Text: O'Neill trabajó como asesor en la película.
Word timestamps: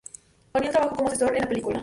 O'Neill 0.55 0.71
trabajó 0.71 0.95
como 0.95 1.09
asesor 1.09 1.35
en 1.35 1.41
la 1.43 1.47
película. 1.47 1.79